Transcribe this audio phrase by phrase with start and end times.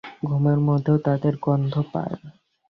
[0.23, 2.13] ঘুমের মধ্যেও তাদের গন্ধ পাই।